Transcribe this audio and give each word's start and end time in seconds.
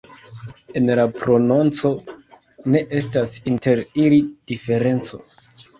En 0.79 0.89
la 0.99 1.05
prononco 1.19 1.93
ne 2.75 2.83
estas 3.03 3.39
inter 3.55 3.87
ili 4.07 4.25
diferenco. 4.55 5.27